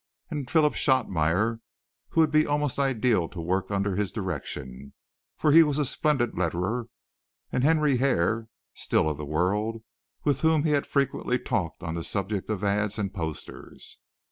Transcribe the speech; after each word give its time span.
and 0.31 0.49
Philip 0.49 0.73
Shotmeyer, 0.73 1.59
who 2.09 2.21
would 2.21 2.31
be 2.31 2.47
almost 2.47 2.79
ideal 2.79 3.29
to 3.29 3.39
work 3.39 3.69
under 3.69 3.95
his 3.95 4.11
direction, 4.11 4.93
for 5.37 5.51
he 5.51 5.61
was 5.61 5.77
a 5.77 5.85
splendid 5.85 6.31
letterer, 6.33 6.87
and 7.51 7.63
Henry 7.63 7.97
Hare, 7.97 8.47
still 8.73 9.07
of 9.07 9.19
the 9.19 9.25
World, 9.27 9.83
with 10.23 10.39
whom 10.41 10.63
he 10.63 10.71
had 10.71 10.87
frequently 10.87 11.37
talked 11.37 11.83
on 11.83 11.93
the 11.93 12.03
subject 12.03 12.49
of 12.49 12.63
ads 12.63 12.97
and 12.97 13.13
posters. 13.13 13.99